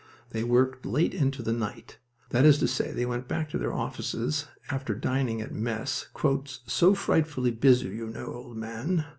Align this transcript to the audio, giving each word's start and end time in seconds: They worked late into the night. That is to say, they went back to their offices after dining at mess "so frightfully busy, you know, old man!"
They 0.31 0.43
worked 0.43 0.83
late 0.83 1.13
into 1.13 1.43
the 1.43 1.53
night. 1.53 1.99
That 2.31 2.43
is 2.43 2.57
to 2.57 2.67
say, 2.67 2.91
they 2.91 3.05
went 3.05 3.27
back 3.27 3.51
to 3.51 3.59
their 3.59 3.71
offices 3.71 4.47
after 4.71 4.95
dining 4.95 5.41
at 5.41 5.53
mess 5.53 6.07
"so 6.65 6.95
frightfully 6.95 7.51
busy, 7.51 7.89
you 7.89 8.07
know, 8.07 8.33
old 8.33 8.57
man!" 8.57 9.05